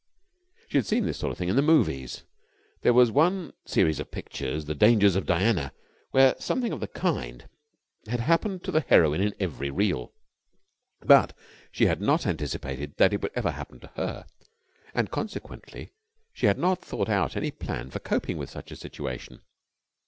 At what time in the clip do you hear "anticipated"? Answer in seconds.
12.25-12.97